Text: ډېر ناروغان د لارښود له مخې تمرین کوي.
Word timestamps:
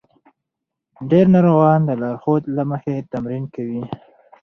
ډېر 1.11 1.25
ناروغان 1.35 1.79
د 1.85 1.91
لارښود 2.01 2.43
له 2.55 2.63
مخې 2.71 2.95
تمرین 3.11 3.45
کوي. 3.55 3.83